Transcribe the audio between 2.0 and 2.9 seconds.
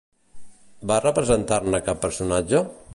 personatge?